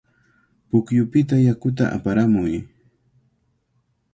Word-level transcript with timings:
Pukyupita 0.69 1.35
yakuta 1.47 1.85
aparamuy. 1.97 2.53